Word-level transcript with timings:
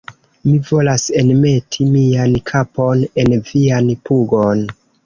Mi 0.45 0.53
volas 0.69 1.05
enmeti 1.23 1.87
mian 1.91 2.35
kapon 2.53 3.07
en 3.27 3.39
vian 3.53 3.97
pugon! 4.11 4.71